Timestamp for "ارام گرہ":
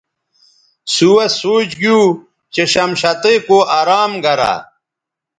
3.77-4.53